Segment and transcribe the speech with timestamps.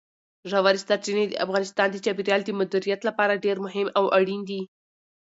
[0.49, 4.61] ژورې سرچینې د افغانستان د چاپیریال د مدیریت لپاره ډېر مهم او اړین دي.